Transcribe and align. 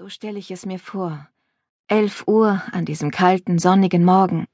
So 0.00 0.08
stelle 0.08 0.38
ich 0.38 0.50
es 0.50 0.64
mir 0.64 0.78
vor. 0.78 1.28
Elf 1.86 2.24
Uhr 2.26 2.62
an 2.72 2.86
diesem 2.86 3.10
kalten, 3.10 3.58
sonnigen 3.58 4.02
Morgen. 4.02 4.46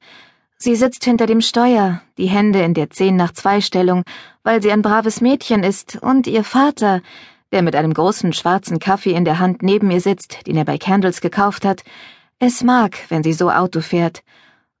Sie 0.57 0.75
sitzt 0.75 1.05
hinter 1.05 1.25
dem 1.25 1.39
Steuer, 1.39 2.01
die 2.17 2.25
Hände 2.25 2.61
in 2.63 2.73
der 2.73 2.89
Zehn 2.89 3.15
nach 3.15 3.31
zwei 3.31 3.61
Stellung, 3.61 4.03
weil 4.43 4.61
sie 4.61 4.73
ein 4.73 4.81
braves 4.81 5.21
Mädchen 5.21 5.63
ist, 5.63 5.99
und 6.01 6.27
ihr 6.27 6.43
Vater, 6.43 7.01
der 7.53 7.61
mit 7.61 7.77
einem 7.77 7.93
großen 7.93 8.33
schwarzen 8.33 8.79
Kaffee 8.79 9.13
in 9.13 9.23
der 9.23 9.39
Hand 9.39 9.63
neben 9.63 9.89
ihr 9.89 10.01
sitzt, 10.01 10.45
den 10.47 10.57
er 10.57 10.65
bei 10.65 10.77
Candles 10.77 11.21
gekauft 11.21 11.63
hat, 11.63 11.85
es 12.39 12.61
mag, 12.61 12.97
wenn 13.07 13.23
sie 13.23 13.31
so 13.31 13.49
Auto 13.49 13.79
fährt. 13.79 14.23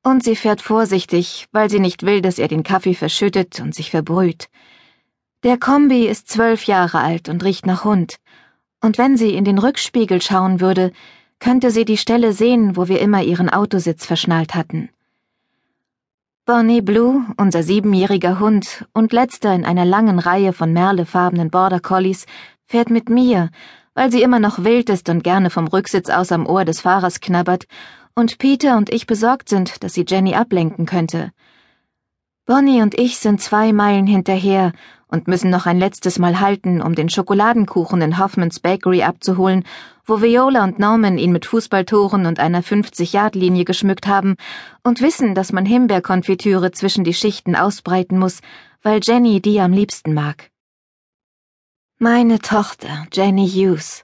Und 0.03 0.21
sie 0.25 0.35
fährt 0.35 0.61
vorsichtig, 0.61 1.47
weil 1.53 1.69
sie 1.69 1.79
nicht 1.79 2.03
will, 2.03 2.21
dass 2.21 2.39
er 2.39 2.49
den 2.49 2.63
Kaffee 2.63 2.93
verschüttet 2.93 3.61
und 3.61 3.73
sich 3.73 3.89
verbrüht. 3.89 4.49
Der 5.43 5.57
Kombi 5.57 6.07
ist 6.07 6.27
zwölf 6.27 6.65
Jahre 6.65 6.99
alt 6.99 7.29
und 7.29 7.41
riecht 7.45 7.65
nach 7.65 7.85
Hund 7.85 8.17
und 8.81 8.97
wenn 8.97 9.17
sie 9.17 9.33
in 9.33 9.43
den 9.43 9.57
Rückspiegel 9.57 10.21
schauen 10.21 10.61
würde, 10.61 10.91
könnte 11.39 11.71
sie 11.71 11.85
die 11.85 11.97
Stelle 11.97 12.33
sehen, 12.33 12.75
wo 12.75 12.87
wir 12.87 12.99
immer 12.99 13.23
ihren 13.23 13.49
Autositz 13.49 14.05
verschnallt 14.05 14.55
hatten. 14.55 14.89
Bonnie 16.45 16.81
Blue, 16.81 17.25
unser 17.37 17.61
siebenjähriger 17.61 18.39
Hund 18.39 18.85
und 18.93 19.11
letzter 19.11 19.53
in 19.53 19.65
einer 19.65 19.83
langen 19.83 20.17
Reihe 20.17 20.53
von 20.53 20.71
merlefarbenen 20.71 21.49
Border 21.49 21.79
Collies, 21.79 22.25
fährt 22.65 22.89
mit 22.89 23.09
mir, 23.09 23.49
weil 23.93 24.11
sie 24.11 24.21
immer 24.21 24.39
noch 24.39 24.63
wild 24.63 24.89
ist 24.89 25.09
und 25.09 25.23
gerne 25.23 25.49
vom 25.49 25.67
Rücksitz 25.67 26.09
aus 26.09 26.31
am 26.31 26.45
Ohr 26.45 26.63
des 26.65 26.81
Fahrers 26.81 27.19
knabbert, 27.19 27.65
und 28.15 28.37
Peter 28.39 28.77
und 28.77 28.91
ich 28.91 29.05
besorgt 29.05 29.49
sind, 29.49 29.83
dass 29.83 29.93
sie 29.93 30.05
Jenny 30.07 30.35
ablenken 30.35 30.85
könnte. 30.85 31.31
Bonnie 32.45 32.81
und 32.81 32.97
ich 32.97 33.17
sind 33.17 33.41
zwei 33.41 33.73
Meilen 33.73 34.07
hinterher 34.07 34.71
und 35.09 35.27
müssen 35.27 35.49
noch 35.49 35.65
ein 35.65 35.79
letztes 35.79 36.19
Mal 36.19 36.39
halten, 36.39 36.81
um 36.81 36.95
den 36.95 37.09
Schokoladenkuchen 37.09 38.01
in 38.01 38.17
Hoffmans 38.17 38.59
Bakery 38.59 39.03
abzuholen, 39.03 39.63
wo 40.05 40.21
Viola 40.21 40.63
und 40.63 40.79
Norman 40.79 41.17
ihn 41.17 41.31
mit 41.31 41.45
Fußballtoren 41.45 42.25
und 42.25 42.39
einer 42.39 42.63
50-Yard-Linie 42.63 43.65
geschmückt 43.65 44.07
haben 44.07 44.35
und 44.83 45.01
wissen, 45.01 45.35
dass 45.35 45.51
man 45.51 45.65
Himbeerkonfitüre 45.65 46.71
zwischen 46.71 47.03
die 47.03 47.13
Schichten 47.13 47.55
ausbreiten 47.55 48.17
muss, 48.19 48.41
weil 48.81 48.99
Jenny 49.03 49.41
die 49.41 49.59
am 49.59 49.73
liebsten 49.73 50.13
mag. 50.13 50.49
Meine 51.99 52.39
Tochter, 52.39 53.07
Jenny 53.11 53.49
Hughes. 53.49 54.03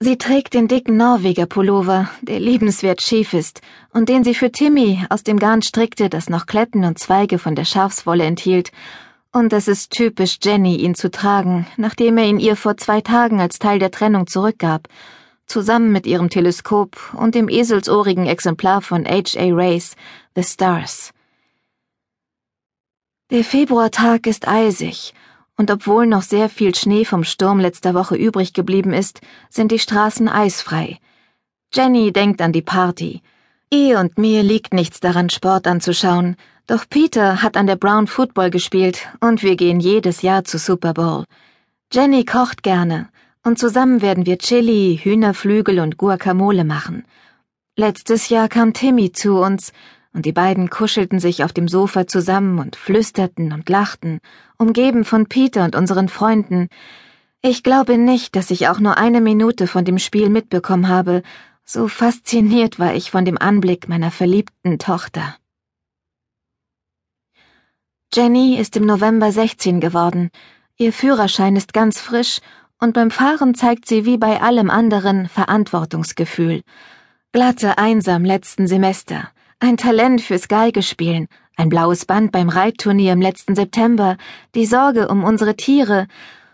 Sie 0.00 0.18
trägt 0.18 0.54
den 0.54 0.66
dicken 0.66 0.96
Norweger 0.96 1.46
Pullover, 1.46 2.08
der 2.22 2.40
liebenswert 2.40 3.00
schief 3.02 3.34
ist 3.34 3.60
und 3.92 4.08
den 4.08 4.24
sie 4.24 4.34
für 4.34 4.50
Timmy 4.50 5.04
aus 5.10 5.22
dem 5.22 5.38
Garn 5.38 5.62
strickte, 5.62 6.08
das 6.08 6.28
noch 6.28 6.46
Kletten 6.46 6.84
und 6.84 6.98
Zweige 6.98 7.38
von 7.38 7.54
der 7.54 7.64
Schafswolle 7.64 8.24
enthielt 8.24 8.72
und 9.32 9.52
es 9.52 9.66
ist 9.66 9.90
typisch 9.90 10.38
Jenny, 10.42 10.76
ihn 10.76 10.94
zu 10.94 11.10
tragen, 11.10 11.66
nachdem 11.76 12.18
er 12.18 12.26
ihn 12.26 12.38
ihr 12.38 12.54
vor 12.54 12.76
zwei 12.76 13.00
Tagen 13.00 13.40
als 13.40 13.58
Teil 13.58 13.78
der 13.78 13.90
Trennung 13.90 14.26
zurückgab, 14.26 14.88
zusammen 15.46 15.90
mit 15.90 16.06
ihrem 16.06 16.28
Teleskop 16.28 17.14
und 17.14 17.34
dem 17.34 17.48
eselsohrigen 17.48 18.26
Exemplar 18.26 18.82
von 18.82 19.06
H.A. 19.06 19.48
Race, 19.52 19.96
The 20.36 20.42
Stars. 20.42 21.12
Der 23.30 23.44
Februartag 23.44 24.26
ist 24.26 24.46
eisig, 24.46 25.14
und 25.56 25.70
obwohl 25.70 26.06
noch 26.06 26.22
sehr 26.22 26.50
viel 26.50 26.74
Schnee 26.74 27.06
vom 27.06 27.24
Sturm 27.24 27.58
letzter 27.58 27.94
Woche 27.94 28.16
übrig 28.16 28.52
geblieben 28.52 28.92
ist, 28.92 29.20
sind 29.48 29.72
die 29.72 29.78
Straßen 29.78 30.28
eisfrei. 30.28 30.98
Jenny 31.72 32.12
denkt 32.12 32.42
an 32.42 32.52
die 32.52 32.62
Party. 32.62 33.22
Ihr 33.70 33.98
und 33.98 34.18
mir 34.18 34.42
liegt 34.42 34.74
nichts 34.74 35.00
daran, 35.00 35.30
Sport 35.30 35.66
anzuschauen, 35.66 36.36
doch 36.66 36.88
Peter 36.88 37.42
hat 37.42 37.56
an 37.56 37.66
der 37.66 37.76
Brown 37.76 38.06
Football 38.06 38.50
gespielt 38.50 39.08
und 39.20 39.42
wir 39.42 39.56
gehen 39.56 39.80
jedes 39.80 40.22
Jahr 40.22 40.44
zu 40.44 40.58
Super 40.58 40.94
Bowl. 40.94 41.24
Jenny 41.92 42.24
kocht 42.24 42.62
gerne 42.62 43.08
und 43.44 43.58
zusammen 43.58 44.02
werden 44.02 44.26
wir 44.26 44.38
Chili, 44.38 45.00
Hühnerflügel 45.02 45.80
und 45.80 45.96
Guacamole 45.96 46.64
machen. 46.64 47.04
Letztes 47.76 48.28
Jahr 48.28 48.48
kam 48.48 48.72
Timmy 48.72 49.12
zu 49.12 49.38
uns 49.38 49.72
und 50.14 50.26
die 50.26 50.32
beiden 50.32 50.70
kuschelten 50.70 51.18
sich 51.18 51.42
auf 51.42 51.52
dem 51.52 51.68
Sofa 51.68 52.06
zusammen 52.06 52.58
und 52.58 52.76
flüsterten 52.76 53.52
und 53.52 53.68
lachten, 53.68 54.20
umgeben 54.58 55.04
von 55.04 55.26
Peter 55.26 55.64
und 55.64 55.74
unseren 55.74 56.08
Freunden. 56.08 56.68
Ich 57.40 57.62
glaube 57.62 57.98
nicht, 57.98 58.36
dass 58.36 58.50
ich 58.50 58.68
auch 58.68 58.78
nur 58.78 58.98
eine 58.98 59.20
Minute 59.20 59.66
von 59.66 59.84
dem 59.84 59.98
Spiel 59.98 60.28
mitbekommen 60.28 60.88
habe, 60.88 61.22
so 61.64 61.88
fasziniert 61.88 62.78
war 62.78 62.94
ich 62.94 63.10
von 63.10 63.24
dem 63.24 63.38
Anblick 63.38 63.88
meiner 63.88 64.10
verliebten 64.10 64.78
Tochter. 64.78 65.36
Jenny 68.14 68.58
ist 68.58 68.76
im 68.76 68.84
November 68.84 69.32
16 69.32 69.80
geworden. 69.80 70.28
Ihr 70.76 70.92
Führerschein 70.92 71.56
ist 71.56 71.72
ganz 71.72 71.98
frisch 71.98 72.40
und 72.78 72.92
beim 72.92 73.10
Fahren 73.10 73.54
zeigt 73.54 73.88
sie 73.88 74.04
wie 74.04 74.18
bei 74.18 74.42
allem 74.42 74.68
anderen 74.68 75.30
Verantwortungsgefühl. 75.30 76.60
Glatte 77.32 77.78
einsam 77.78 78.26
letzten 78.26 78.66
Semester, 78.66 79.30
ein 79.60 79.78
Talent 79.78 80.20
fürs 80.20 80.48
Geigespielen, 80.48 81.26
ein 81.56 81.70
blaues 81.70 82.04
Band 82.04 82.32
beim 82.32 82.50
Reitturnier 82.50 83.14
im 83.14 83.22
letzten 83.22 83.54
September, 83.54 84.18
die 84.54 84.66
Sorge 84.66 85.08
um 85.08 85.24
unsere 85.24 85.56
Tiere, 85.56 86.06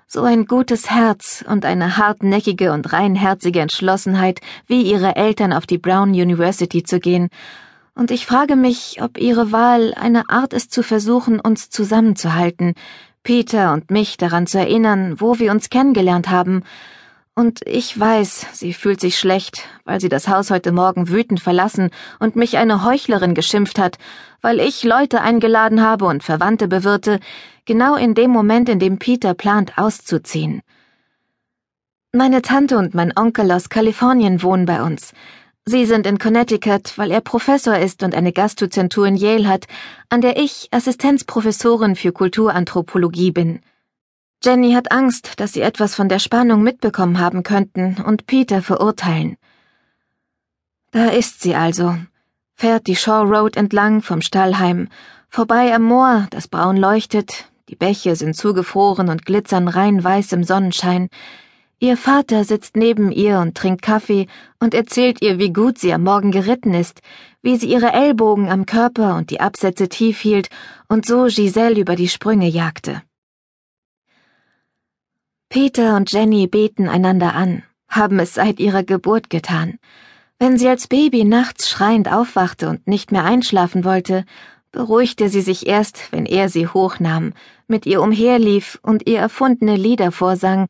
so 0.06 0.22
ein 0.22 0.46
gutes 0.46 0.92
Herz 0.92 1.44
und 1.48 1.64
eine 1.64 1.96
hartnäckige 1.96 2.70
und 2.70 2.92
reinherzige 2.92 3.58
Entschlossenheit, 3.58 4.40
wie 4.68 4.82
ihre 4.82 5.16
Eltern 5.16 5.52
auf 5.52 5.66
die 5.66 5.78
Brown 5.78 6.10
University 6.10 6.84
zu 6.84 7.00
gehen 7.00 7.30
und 7.98 8.12
ich 8.12 8.26
frage 8.26 8.54
mich, 8.54 9.02
ob 9.02 9.18
ihre 9.18 9.50
Wahl 9.50 9.92
eine 9.94 10.30
Art 10.30 10.52
ist 10.52 10.72
zu 10.72 10.84
versuchen, 10.84 11.40
uns 11.40 11.68
zusammenzuhalten, 11.68 12.74
Peter 13.24 13.72
und 13.72 13.90
mich 13.90 14.16
daran 14.16 14.46
zu 14.46 14.58
erinnern, 14.58 15.20
wo 15.20 15.40
wir 15.40 15.50
uns 15.50 15.68
kennengelernt 15.68 16.30
haben, 16.30 16.62
und 17.34 17.60
ich 17.66 17.98
weiß, 17.98 18.46
sie 18.52 18.72
fühlt 18.72 19.00
sich 19.00 19.16
schlecht, 19.16 19.62
weil 19.84 20.00
sie 20.00 20.08
das 20.08 20.26
Haus 20.26 20.50
heute 20.50 20.72
Morgen 20.72 21.08
wütend 21.08 21.38
verlassen 21.38 21.90
und 22.18 22.34
mich 22.34 22.56
eine 22.56 22.84
Heuchlerin 22.84 23.34
geschimpft 23.34 23.78
hat, 23.78 23.96
weil 24.40 24.58
ich 24.58 24.82
Leute 24.82 25.20
eingeladen 25.20 25.80
habe 25.80 26.06
und 26.06 26.24
Verwandte 26.24 26.66
bewirte, 26.66 27.20
genau 27.64 27.94
in 27.94 28.14
dem 28.14 28.32
Moment, 28.32 28.68
in 28.68 28.80
dem 28.80 28.98
Peter 28.98 29.34
plant, 29.34 29.78
auszuziehen. 29.78 30.62
Meine 32.12 32.42
Tante 32.42 32.76
und 32.76 32.94
mein 32.94 33.16
Onkel 33.16 33.52
aus 33.52 33.68
Kalifornien 33.68 34.42
wohnen 34.42 34.66
bei 34.66 34.82
uns, 34.82 35.12
Sie 35.70 35.84
sind 35.84 36.06
in 36.06 36.18
Connecticut, 36.18 36.96
weil 36.96 37.10
er 37.10 37.20
Professor 37.20 37.76
ist 37.76 38.02
und 38.02 38.14
eine 38.14 38.32
Gastdozentur 38.32 39.06
in 39.06 39.16
Yale 39.16 39.46
hat, 39.46 39.66
an 40.08 40.22
der 40.22 40.38
ich 40.38 40.68
Assistenzprofessorin 40.70 41.94
für 41.94 42.10
Kulturanthropologie 42.10 43.32
bin. 43.32 43.60
Jenny 44.42 44.72
hat 44.72 44.90
Angst, 44.90 45.38
dass 45.40 45.52
sie 45.52 45.60
etwas 45.60 45.94
von 45.94 46.08
der 46.08 46.20
Spannung 46.20 46.62
mitbekommen 46.62 47.18
haben 47.18 47.42
könnten 47.42 47.98
und 48.02 48.26
Peter 48.26 48.62
verurteilen. 48.62 49.36
Da 50.90 51.08
ist 51.08 51.42
sie 51.42 51.54
also, 51.54 51.96
fährt 52.54 52.86
die 52.86 52.96
Shore 52.96 53.28
Road 53.28 53.58
entlang 53.58 54.00
vom 54.00 54.22
Stallheim, 54.22 54.88
vorbei 55.28 55.74
am 55.74 55.82
Moor, 55.82 56.28
das 56.30 56.48
braun 56.48 56.78
leuchtet, 56.78 57.50
die 57.68 57.76
Bäche 57.76 58.16
sind 58.16 58.34
zugefroren 58.34 59.10
und 59.10 59.26
glitzern 59.26 59.68
rein 59.68 60.02
weiß 60.02 60.32
im 60.32 60.44
Sonnenschein, 60.44 61.10
Ihr 61.80 61.96
Vater 61.96 62.42
sitzt 62.44 62.76
neben 62.76 63.12
ihr 63.12 63.38
und 63.38 63.56
trinkt 63.56 63.82
Kaffee 63.82 64.26
und 64.58 64.74
erzählt 64.74 65.22
ihr, 65.22 65.38
wie 65.38 65.52
gut 65.52 65.78
sie 65.78 65.92
am 65.92 66.02
Morgen 66.02 66.32
geritten 66.32 66.74
ist, 66.74 67.02
wie 67.40 67.56
sie 67.56 67.70
ihre 67.70 67.92
Ellbogen 67.92 68.48
am 68.48 68.66
Körper 68.66 69.14
und 69.14 69.30
die 69.30 69.38
Absätze 69.40 69.88
tief 69.88 70.18
hielt 70.18 70.48
und 70.88 71.06
so 71.06 71.26
Giselle 71.26 71.78
über 71.78 71.94
die 71.94 72.08
Sprünge 72.08 72.48
jagte. 72.48 73.02
Peter 75.48 75.94
und 75.94 76.12
Jenny 76.12 76.48
beten 76.48 76.88
einander 76.88 77.34
an, 77.34 77.62
haben 77.88 78.18
es 78.18 78.34
seit 78.34 78.58
ihrer 78.58 78.82
Geburt 78.82 79.30
getan. 79.30 79.78
Wenn 80.40 80.58
sie 80.58 80.68
als 80.68 80.88
Baby 80.88 81.22
nachts 81.22 81.70
schreiend 81.70 82.12
aufwachte 82.12 82.68
und 82.68 82.88
nicht 82.88 83.12
mehr 83.12 83.24
einschlafen 83.24 83.84
wollte, 83.84 84.24
beruhigte 84.72 85.28
sie 85.28 85.42
sich 85.42 85.68
erst, 85.68 86.10
wenn 86.10 86.26
er 86.26 86.48
sie 86.48 86.66
hochnahm, 86.66 87.34
mit 87.68 87.86
ihr 87.86 88.02
umherlief 88.02 88.80
und 88.82 89.08
ihr 89.08 89.20
erfundene 89.20 89.76
Lieder 89.76 90.10
vorsang 90.10 90.66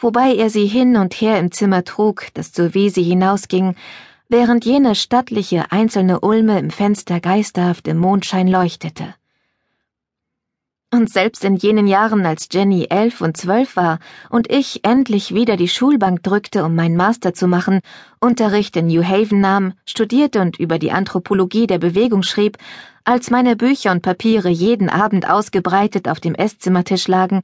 wobei 0.00 0.34
er 0.34 0.50
sie 0.50 0.66
hin 0.66 0.96
und 0.96 1.14
her 1.14 1.38
im 1.38 1.52
Zimmer 1.52 1.84
trug, 1.84 2.26
das 2.34 2.52
zur 2.52 2.74
Wiese 2.74 3.00
hinausging, 3.00 3.76
während 4.28 4.64
jene 4.64 4.94
stattliche 4.94 5.70
einzelne 5.70 6.20
Ulme 6.20 6.58
im 6.58 6.70
Fenster 6.70 7.20
geisterhaft 7.20 7.86
im 7.88 7.98
Mondschein 7.98 8.48
leuchtete. 8.48 9.14
Und 10.92 11.08
selbst 11.08 11.44
in 11.44 11.54
jenen 11.54 11.86
Jahren, 11.86 12.26
als 12.26 12.48
Jenny 12.50 12.86
elf 12.90 13.20
und 13.20 13.36
zwölf 13.36 13.76
war 13.76 14.00
und 14.28 14.50
ich 14.50 14.84
endlich 14.84 15.32
wieder 15.32 15.56
die 15.56 15.68
Schulbank 15.68 16.24
drückte, 16.24 16.64
um 16.64 16.74
meinen 16.74 16.96
Master 16.96 17.32
zu 17.32 17.46
machen, 17.46 17.80
Unterricht 18.18 18.76
in 18.76 18.88
New 18.88 19.04
Haven 19.04 19.40
nahm, 19.40 19.74
studierte 19.86 20.40
und 20.40 20.58
über 20.58 20.80
die 20.80 20.90
Anthropologie 20.90 21.68
der 21.68 21.78
Bewegung 21.78 22.24
schrieb, 22.24 22.58
als 23.04 23.30
meine 23.30 23.54
Bücher 23.54 23.92
und 23.92 24.02
Papiere 24.02 24.48
jeden 24.48 24.88
Abend 24.88 25.30
ausgebreitet 25.30 26.08
auf 26.08 26.18
dem 26.18 26.34
Esszimmertisch 26.34 27.06
lagen, 27.06 27.42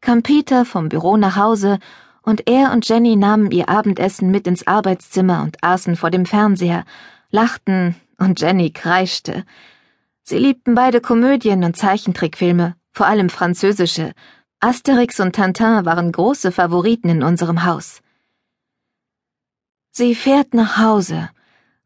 kam 0.00 0.22
Peter 0.22 0.64
vom 0.64 0.88
Büro 0.88 1.16
nach 1.16 1.36
Hause 1.36 1.78
und 2.22 2.48
er 2.48 2.72
und 2.72 2.88
Jenny 2.88 3.16
nahmen 3.16 3.50
ihr 3.50 3.68
Abendessen 3.68 4.30
mit 4.30 4.46
ins 4.46 4.66
Arbeitszimmer 4.66 5.42
und 5.42 5.62
aßen 5.62 5.96
vor 5.96 6.10
dem 6.10 6.26
Fernseher, 6.26 6.84
lachten 7.30 7.96
und 8.18 8.40
Jenny 8.40 8.70
kreischte. 8.70 9.44
Sie 10.22 10.38
liebten 10.38 10.74
beide 10.74 11.00
Komödien 11.00 11.64
und 11.64 11.76
Zeichentrickfilme, 11.76 12.76
vor 12.92 13.06
allem 13.06 13.30
französische. 13.30 14.12
Asterix 14.60 15.20
und 15.20 15.32
Tintin 15.32 15.84
waren 15.86 16.12
große 16.12 16.52
Favoriten 16.52 17.08
in 17.08 17.22
unserem 17.22 17.64
Haus. 17.64 18.02
Sie 19.90 20.14
fährt 20.14 20.52
nach 20.52 20.78
Hause, 20.78 21.30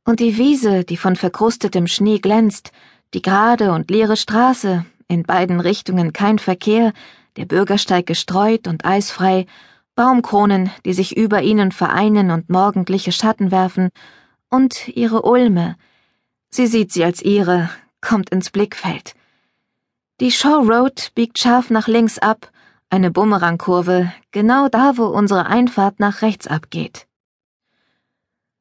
und 0.04 0.20
die 0.20 0.36
Wiese, 0.36 0.84
die 0.84 0.96
von 0.96 1.14
verkrustetem 1.14 1.86
Schnee 1.86 2.18
glänzt, 2.18 2.72
die 3.14 3.22
gerade 3.22 3.72
und 3.72 3.90
leere 3.90 4.16
Straße, 4.16 4.84
in 5.06 5.22
beiden 5.22 5.60
Richtungen 5.60 6.12
kein 6.12 6.38
Verkehr, 6.38 6.92
der 7.36 7.46
Bürgersteig 7.46 8.06
gestreut 8.06 8.66
und 8.66 8.84
eisfrei, 8.84 9.46
Baumkronen, 9.94 10.70
die 10.84 10.92
sich 10.92 11.16
über 11.16 11.42
ihnen 11.42 11.72
vereinen 11.72 12.30
und 12.30 12.48
morgendliche 12.48 13.12
Schatten 13.12 13.50
werfen, 13.50 13.90
und 14.48 14.88
ihre 14.88 15.22
Ulme. 15.22 15.76
Sie 16.50 16.66
sieht 16.66 16.92
sie 16.92 17.04
als 17.04 17.22
ihre, 17.22 17.70
kommt 18.00 18.30
ins 18.30 18.50
Blickfeld. 18.50 19.14
Die 20.20 20.30
Shore 20.30 20.66
Road 20.66 21.12
biegt 21.14 21.38
scharf 21.38 21.70
nach 21.70 21.88
links 21.88 22.18
ab, 22.18 22.50
eine 22.90 23.10
Bumerangkurve, 23.10 24.12
genau 24.30 24.68
da, 24.68 24.96
wo 24.96 25.06
unsere 25.06 25.46
Einfahrt 25.46 25.98
nach 25.98 26.20
rechts 26.20 26.46
abgeht. 26.46 27.06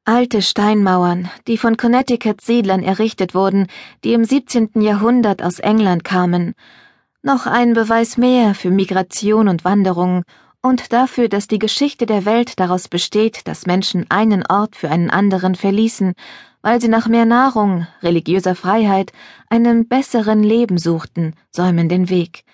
Alte 0.04 0.42
Steinmauern, 0.42 1.30
die 1.46 1.58
von 1.58 1.76
Connecticut-Siedlern 1.76 2.82
errichtet 2.82 3.34
wurden, 3.34 3.68
die 4.02 4.14
im 4.14 4.24
17. 4.24 4.80
Jahrhundert 4.80 5.42
aus 5.42 5.60
England 5.60 6.02
kamen. 6.02 6.54
Noch 7.22 7.46
ein 7.46 7.72
Beweis 7.74 8.16
mehr 8.16 8.54
für 8.54 8.70
Migration 8.70 9.48
und 9.48 9.64
Wanderung 9.64 10.22
und 10.60 10.92
dafür, 10.92 11.28
dass 11.28 11.48
die 11.48 11.58
Geschichte 11.58 12.06
der 12.06 12.24
Welt 12.24 12.58
daraus 12.60 12.88
besteht, 12.88 13.46
dass 13.46 13.66
Menschen 13.66 14.06
einen 14.10 14.44
Ort 14.46 14.76
für 14.76 14.90
einen 14.90 15.10
anderen 15.10 15.54
verließen 15.54 16.14
weil 16.62 16.80
sie 16.80 16.88
nach 16.88 17.08
mehr 17.08 17.24
Nahrung, 17.24 17.86
religiöser 18.02 18.54
Freiheit, 18.54 19.12
einem 19.50 19.88
besseren 19.88 20.42
Leben 20.42 20.78
suchten, 20.78 21.34
säumen 21.50 21.88
den 21.88 22.08
Weg. 22.08 22.44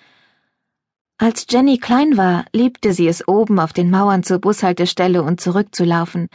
Als 1.18 1.46
Jenny 1.50 1.78
klein 1.78 2.16
war, 2.16 2.44
liebte 2.52 2.92
sie 2.92 3.06
es 3.06 3.26
oben 3.28 3.60
auf 3.60 3.72
den 3.72 3.90
Mauern 3.90 4.22
zur 4.22 4.38
Bushaltestelle 4.38 5.22
und 5.22 5.40
zurückzulaufen, 5.40 6.28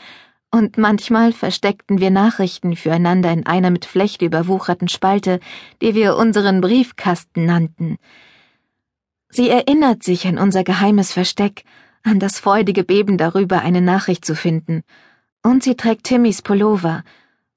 und 0.54 0.78
manchmal 0.78 1.34
versteckten 1.34 2.00
wir 2.00 2.12
Nachrichten 2.12 2.76
füreinander 2.76 3.32
in 3.32 3.44
einer 3.48 3.72
mit 3.72 3.86
Flecht 3.86 4.22
überwucherten 4.22 4.88
Spalte, 4.88 5.40
die 5.82 5.96
wir 5.96 6.16
unseren 6.16 6.62
Briefkasten 6.62 7.48
nannten. 7.48 7.98
Sie 9.30 9.50
erinnert 9.50 10.04
sich 10.04 10.28
an 10.28 10.38
unser 10.38 10.64
geheimes 10.64 11.12
Versteck, 11.12 11.64
an 12.04 12.20
das 12.20 12.40
freudige 12.40 12.84
Beben 12.84 13.18
darüber, 13.18 13.62
eine 13.62 13.82
Nachricht 13.82 14.26
zu 14.26 14.36
finden, 14.36 14.84
und 15.42 15.64
sie 15.64 15.76
trägt 15.76 16.04
Timmys 16.04 16.44
Pullover, 16.44 17.04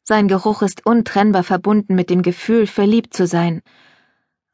sein 0.02 0.26
Geruch 0.26 0.62
ist 0.62 0.86
untrennbar 0.86 1.42
verbunden 1.42 1.96
mit 1.96 2.08
dem 2.08 2.22
Gefühl, 2.22 2.66
verliebt 2.66 3.12
zu 3.12 3.26
sein. 3.26 3.60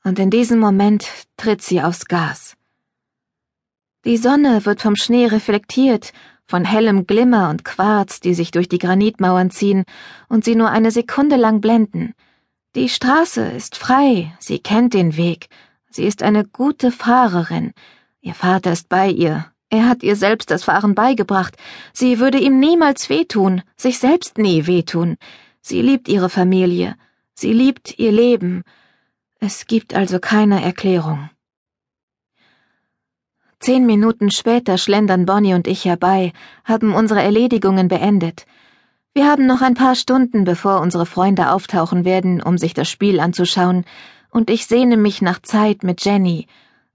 Und 0.02 0.18
in 0.18 0.30
diesem 0.30 0.58
Moment 0.58 1.06
tritt 1.36 1.62
sie 1.62 1.80
aufs 1.80 2.06
Gas. 2.06 2.56
Die 4.04 4.16
Sonne 4.16 4.64
wird 4.64 4.80
vom 4.80 4.96
Schnee 4.96 5.26
reflektiert, 5.26 6.12
von 6.52 6.66
hellem 6.66 7.06
Glimmer 7.06 7.48
und 7.48 7.64
Quarz, 7.64 8.20
die 8.20 8.34
sich 8.34 8.50
durch 8.50 8.68
die 8.68 8.76
Granitmauern 8.76 9.50
ziehen 9.50 9.84
und 10.28 10.44
sie 10.44 10.54
nur 10.54 10.68
eine 10.68 10.90
Sekunde 10.90 11.36
lang 11.36 11.62
blenden. 11.62 12.12
Die 12.74 12.90
Straße 12.90 13.42
ist 13.42 13.78
frei, 13.78 14.34
sie 14.38 14.58
kennt 14.58 14.92
den 14.92 15.16
Weg, 15.16 15.48
sie 15.88 16.04
ist 16.04 16.22
eine 16.22 16.44
gute 16.44 16.90
Fahrerin, 16.90 17.72
ihr 18.20 18.34
Vater 18.34 18.70
ist 18.70 18.90
bei 18.90 19.08
ihr, 19.08 19.46
er 19.70 19.88
hat 19.88 20.02
ihr 20.02 20.14
selbst 20.14 20.50
das 20.50 20.64
Fahren 20.64 20.94
beigebracht. 20.94 21.56
Sie 21.94 22.18
würde 22.18 22.36
ihm 22.36 22.60
niemals 22.60 23.08
wehtun, 23.08 23.62
sich 23.74 23.98
selbst 23.98 24.36
nie 24.36 24.66
wehtun. 24.66 25.16
Sie 25.62 25.80
liebt 25.80 26.06
ihre 26.06 26.28
Familie. 26.28 26.96
Sie 27.32 27.54
liebt 27.54 27.98
ihr 27.98 28.12
Leben. 28.12 28.62
Es 29.40 29.66
gibt 29.66 29.94
also 29.94 30.18
keine 30.18 30.62
Erklärung. 30.62 31.30
Zehn 33.62 33.86
Minuten 33.86 34.32
später 34.32 34.76
schlendern 34.76 35.24
Bonnie 35.24 35.54
und 35.54 35.68
ich 35.68 35.84
herbei, 35.84 36.32
haben 36.64 36.94
unsere 36.94 37.22
Erledigungen 37.22 37.86
beendet. 37.86 38.44
Wir 39.14 39.30
haben 39.30 39.46
noch 39.46 39.62
ein 39.62 39.74
paar 39.74 39.94
Stunden, 39.94 40.42
bevor 40.42 40.80
unsere 40.80 41.06
Freunde 41.06 41.52
auftauchen 41.52 42.04
werden, 42.04 42.42
um 42.42 42.58
sich 42.58 42.74
das 42.74 42.90
Spiel 42.90 43.20
anzuschauen, 43.20 43.84
und 44.30 44.50
ich 44.50 44.66
sehne 44.66 44.96
mich 44.96 45.22
nach 45.22 45.40
Zeit 45.40 45.84
mit 45.84 46.04
Jenny. 46.04 46.48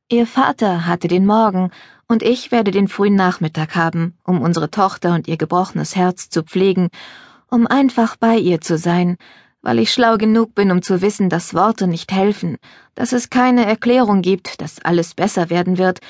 Ihr 0.10 0.28
Vater 0.28 0.86
hatte 0.86 1.08
den 1.08 1.26
Morgen 1.26 1.72
und 2.10 2.22
ich 2.22 2.52
werde 2.52 2.72
den 2.72 2.90
frühen 2.90 3.16
Nachmittag 3.16 3.78
haben, 3.78 4.18
um 4.26 4.42
unsere 4.42 4.70
Tochter 4.70 5.16
und 5.16 5.30
ihr 5.30 5.38
gebrochenes 5.38 5.96
Herz 5.96 6.30
zu 6.30 6.44
pflegen, 6.44 6.90
um 7.50 7.66
einfach 7.66 8.18
bei 8.18 8.36
ihr 8.36 8.60
zu 8.60 8.78
sein, 8.78 9.16
weil 9.62 9.80
ich 9.80 9.94
schlau 9.94 10.18
genug 10.18 10.54
bin, 10.54 10.72
um 10.72 10.82
zu 10.82 11.02
wissen, 11.02 11.30
dass 11.30 11.54
Worte 11.54 11.88
nicht 11.88 12.12
helfen, 12.12 12.58
dass 12.94 13.14
es 13.14 13.30
keine 13.30 13.66
Erklärung 13.66 14.22
gibt, 14.22 14.60
dass 14.60 14.84
alles 14.84 15.14
besser 15.14 15.50
werden 15.50 15.78
wird, 15.78 16.02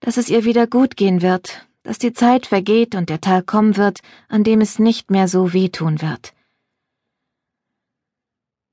dass 0.00 0.16
es 0.16 0.28
ihr 0.28 0.44
wieder 0.44 0.66
gut 0.66 0.96
gehen 0.96 1.22
wird, 1.22 1.66
dass 1.82 1.98
die 1.98 2.12
Zeit 2.12 2.46
vergeht 2.46 2.94
und 2.94 3.08
der 3.08 3.20
Tag 3.20 3.46
kommen 3.46 3.76
wird, 3.76 4.00
an 4.28 4.44
dem 4.44 4.60
es 4.60 4.78
nicht 4.78 5.10
mehr 5.10 5.28
so 5.28 5.52
wehtun 5.52 6.02
wird. 6.02 6.34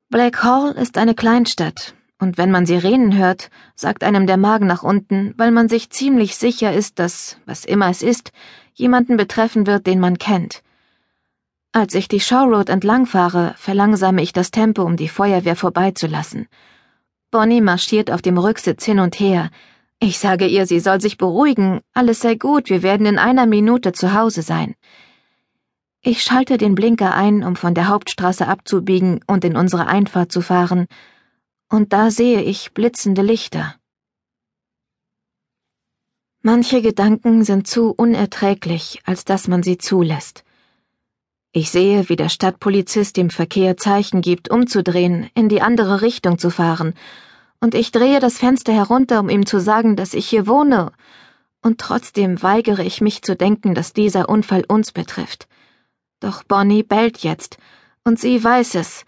Black 0.10 0.44
Hall 0.44 0.72
ist 0.72 0.98
eine 0.98 1.16
Kleinstadt, 1.16 1.94
und 2.20 2.38
wenn 2.38 2.50
man 2.50 2.66
Sirenen 2.66 3.18
hört, 3.18 3.50
sagt 3.76 4.04
einem 4.04 4.26
der 4.26 4.38
Magen 4.38 4.66
nach 4.66 4.84
unten, 4.84 5.34
weil 5.38 5.52
man 5.52 5.70
sich 5.70 5.90
ziemlich 5.90 6.38
sicher 6.38 6.74
ist, 6.74 6.98
dass, 7.00 7.38
was 7.46 7.66
immer 7.66 7.90
es 7.90 8.02
ist, 8.02 8.32
jemanden 8.74 9.18
betreffen 9.18 9.68
wird, 9.68 9.86
den 9.86 10.00
man 10.00 10.18
kennt. 10.18 10.64
Als 11.74 11.94
ich 11.94 12.08
die 12.08 12.20
Shore 12.20 12.56
Road 12.56 12.70
entlangfahre, 12.70 13.54
verlangsame 13.58 14.22
ich 14.22 14.34
das 14.34 14.50
Tempo, 14.50 14.84
um 14.84 14.98
die 14.98 15.10
Feuerwehr 15.10 15.56
vorbeizulassen. 15.56 16.48
Bonnie 17.30 17.62
marschiert 17.62 18.10
auf 18.10 18.22
dem 18.22 18.38
Rücksitz 18.38 18.86
hin 18.86 19.00
und 19.00 19.20
her. 19.20 19.52
Ich 20.00 20.20
sage 20.20 20.46
ihr, 20.46 20.68
sie 20.68 20.80
soll 20.80 21.02
sich 21.02 21.18
beruhigen, 21.18 21.82
alles 21.94 22.20
sei 22.20 22.36
gut, 22.36 22.70
wir 22.70 22.84
werden 22.84 23.08
in 23.08 23.18
einer 23.18 23.48
Minute 23.48 23.94
zu 23.94 24.14
Hause 24.14 24.44
sein. 24.44 24.76
Ich 26.02 26.22
schalte 26.22 26.58
den 26.58 26.76
Blinker 26.76 27.16
ein, 27.16 27.44
um 27.44 27.56
von 27.56 27.74
der 27.74 27.88
Hauptstraße 27.88 28.48
abzubiegen 28.48 29.22
und 29.26 29.44
in 29.44 29.58
unsere 29.58 29.88
Einfahrt 29.88 30.32
zu 30.32 30.42
fahren, 30.42 30.86
und 31.70 31.94
da 31.94 32.12
sehe 32.12 32.42
ich 32.44 32.74
blitzende 32.74 33.24
Lichter. 33.24 33.76
Manche 36.42 36.82
Gedanken 36.82 37.44
sind 37.44 37.68
zu 37.68 37.92
unerträglich, 37.92 39.02
als 39.04 39.26
dass 39.26 39.48
man 39.48 39.64
sie 39.64 39.80
zulässt. 39.80 40.44
Ich 41.52 41.72
sehe, 41.72 42.08
wie 42.08 42.16
der 42.16 42.30
Stadtpolizist 42.30 43.18
dem 43.18 43.32
Verkehr 43.32 43.78
Zeichen 43.78 44.22
gibt, 44.22 44.50
umzudrehen, 44.50 45.30
in 45.34 45.50
die 45.50 45.62
andere 45.62 46.04
Richtung 46.04 46.38
zu 46.38 46.52
fahren, 46.52 46.94
und 47.60 47.76
ich 47.76 47.92
drehe 47.92 48.20
das 48.20 48.38
Fenster 48.38 48.74
herunter, 48.74 49.20
um 49.20 49.30
ihm 49.30 49.46
zu 49.46 49.60
sagen, 49.60 49.96
dass 49.96 50.14
ich 50.14 50.28
hier 50.28 50.48
wohne, 50.48 50.92
und 51.62 51.80
trotzdem 51.80 52.42
weigere 52.44 52.84
ich 52.84 53.02
mich 53.02 53.22
zu 53.22 53.36
denken, 53.36 53.74
dass 53.74 53.94
dieser 53.94 54.30
Unfall 54.30 54.64
uns 54.68 54.92
betrifft. 54.92 55.48
Doch 56.20 56.44
Bonnie 56.44 56.84
bellt 56.84 57.20
jetzt, 57.20 57.58
und 58.04 58.20
sie 58.20 58.44
weiß 58.44 58.76
es, 58.76 59.06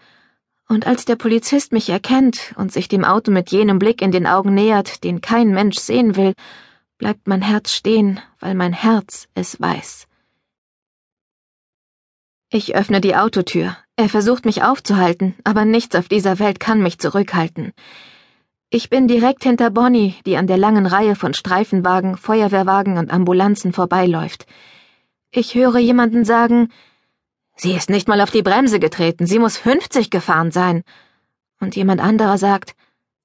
und 0.68 0.86
als 0.86 1.04
der 1.04 1.16
Polizist 1.16 1.72
mich 1.72 1.88
erkennt 1.88 2.54
und 2.56 2.72
sich 2.72 2.86
dem 2.86 3.04
Auto 3.04 3.32
mit 3.32 3.50
jenem 3.50 3.80
Blick 3.80 4.02
in 4.02 4.12
den 4.12 4.26
Augen 4.26 4.54
nähert, 4.54 5.02
den 5.02 5.20
kein 5.20 5.50
Mensch 5.52 5.78
sehen 5.78 6.14
will, 6.14 6.34
bleibt 6.96 7.26
mein 7.26 7.42
Herz 7.42 7.72
stehen, 7.72 8.20
weil 8.38 8.54
mein 8.54 8.72
Herz 8.72 9.26
es 9.34 9.60
weiß. 9.60 10.06
Ich 12.50 12.76
öffne 12.76 13.00
die 13.00 13.16
Autotür. 13.16 13.76
Er 13.96 14.08
versucht 14.08 14.44
mich 14.44 14.62
aufzuhalten, 14.62 15.34
aber 15.42 15.64
nichts 15.64 15.96
auf 15.96 16.08
dieser 16.08 16.38
Welt 16.38 16.60
kann 16.60 16.82
mich 16.82 16.98
zurückhalten. 16.98 17.72
Ich 18.72 18.88
bin 18.88 19.08
direkt 19.08 19.42
hinter 19.42 19.68
Bonnie, 19.70 20.14
die 20.26 20.36
an 20.36 20.46
der 20.46 20.56
langen 20.56 20.86
Reihe 20.86 21.16
von 21.16 21.34
Streifenwagen, 21.34 22.16
Feuerwehrwagen 22.16 22.98
und 22.98 23.10
Ambulanzen 23.10 23.72
vorbeiläuft. 23.72 24.46
Ich 25.32 25.56
höre 25.56 25.78
jemanden 25.78 26.24
sagen, 26.24 26.68
Sie 27.56 27.72
ist 27.72 27.90
nicht 27.90 28.06
mal 28.06 28.20
auf 28.20 28.30
die 28.30 28.42
Bremse 28.42 28.78
getreten, 28.78 29.26
sie 29.26 29.40
muss 29.40 29.56
50 29.56 30.08
gefahren 30.08 30.52
sein. 30.52 30.84
Und 31.58 31.74
jemand 31.74 32.00
anderer 32.00 32.38
sagt, 32.38 32.76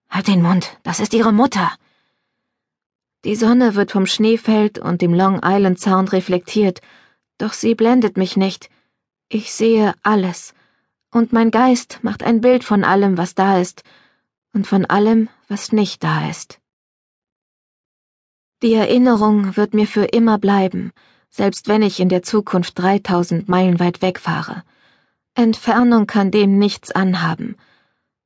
Halt 0.09 0.27
den 0.27 0.41
Mund, 0.41 0.79
das 0.81 0.99
ist 0.99 1.13
ihre 1.13 1.31
Mutter. 1.31 1.71
Die 3.23 3.35
Sonne 3.35 3.75
wird 3.75 3.91
vom 3.91 4.07
Schneefeld 4.07 4.79
und 4.79 5.03
dem 5.03 5.13
Long 5.13 5.41
Island 5.43 5.79
Sound 5.79 6.11
reflektiert, 6.11 6.81
doch 7.37 7.53
sie 7.53 7.75
blendet 7.75 8.17
mich 8.17 8.35
nicht. 8.35 8.69
Ich 9.29 9.53
sehe 9.53 9.93
alles, 10.01 10.55
und 11.11 11.33
mein 11.33 11.51
Geist 11.51 11.99
macht 12.01 12.23
ein 12.23 12.41
Bild 12.41 12.63
von 12.63 12.83
allem, 12.83 13.17
was 13.17 13.35
da 13.35 13.59
ist, 13.59 13.83
und 14.55 14.65
von 14.65 14.85
allem, 14.85 15.27
was 15.49 15.73
nicht 15.73 16.03
da 16.03 16.29
ist. 16.29 16.59
Die 18.63 18.73
Erinnerung 18.73 19.57
wird 19.57 19.73
mir 19.73 19.85
für 19.85 20.05
immer 20.05 20.37
bleiben, 20.39 20.91
selbst 21.29 21.67
wenn 21.67 21.81
ich 21.81 21.99
in 21.99 22.07
der 22.07 22.23
Zukunft 22.23 22.79
3000 22.79 23.49
Meilen 23.49 23.79
weit 23.81 24.01
wegfahre. 24.01 24.63
Entfernung 25.35 26.07
kann 26.07 26.31
dem 26.31 26.57
nichts 26.57 26.93
anhaben. 26.93 27.57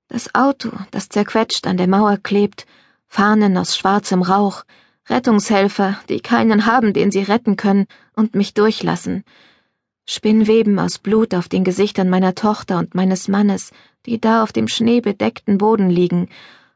Das 0.07 0.35
Auto, 0.35 0.69
das 0.91 1.09
zerquetscht 1.09 1.65
an 1.65 1.77
der 1.77 1.87
Mauer 1.87 2.17
klebt, 2.17 2.67
Fahnen 3.07 3.57
aus 3.57 3.75
schwarzem 3.75 4.21
Rauch, 4.21 4.63
Rettungshelfer, 5.07 5.99
die 6.09 6.19
keinen 6.19 6.67
haben, 6.67 6.93
den 6.93 7.09
sie 7.09 7.23
retten 7.23 7.55
können 7.55 7.87
und 8.15 8.35
mich 8.35 8.53
durchlassen, 8.53 9.23
Spinnweben 10.11 10.79
aus 10.79 10.97
Blut 10.97 11.35
auf 11.35 11.49
den 11.49 11.63
Gesichtern 11.63 12.09
meiner 12.09 12.33
Tochter 12.33 12.79
und 12.79 12.95
meines 12.95 13.27
Mannes, 13.27 13.69
die 14.07 14.19
da 14.19 14.41
auf 14.41 14.51
dem 14.51 14.67
schneebedeckten 14.67 15.59
Boden 15.59 15.91
liegen, 15.91 16.29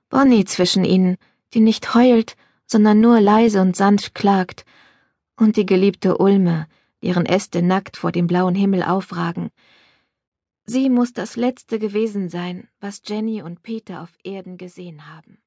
Bonnie 0.10 0.46
zwischen 0.46 0.86
ihnen, 0.86 1.18
die 1.56 1.60
nicht 1.60 1.96
heult, 1.96 2.36
sondern 2.68 3.00
nur 3.00 3.20
leise 3.20 3.60
und 3.60 3.76
sanft 3.76 4.14
klagt, 4.14 4.66
und 5.36 5.58
die 5.58 5.66
geliebte 5.66 6.20
Ulme, 6.20 6.68
deren 7.02 7.26
Äste 7.26 7.64
nackt 7.64 7.98
vor 7.98 8.12
dem 8.12 8.28
blauen 8.28 8.54
Himmel 8.54 8.84
aufragen. 8.84 9.50
Sie 10.66 10.92
muss 10.92 11.12
das 11.12 11.36
Letzte 11.36 11.80
gewesen 11.80 12.30
sein, 12.30 12.68
was 12.82 13.02
Jenny 13.04 13.42
und 13.42 13.64
Peter 13.64 14.04
auf 14.04 14.12
Erden 14.24 14.58
gesehen 14.58 15.12
haben. 15.12 15.40